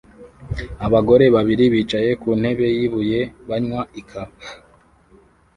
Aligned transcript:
Abagore 0.85 1.25
babiri 1.35 1.65
bicaye 1.73 2.11
ku 2.21 2.29
ntebe 2.39 2.67
y'ibuye 2.77 3.21
banywa 3.47 3.81
ikawa 3.99 4.33